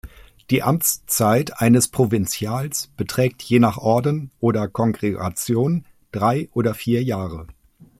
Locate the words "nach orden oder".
3.59-4.67